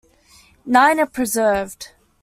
Nine 0.65 0.99
are 0.99 1.05
preserved. 1.05 1.89